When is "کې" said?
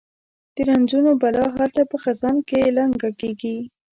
2.47-2.73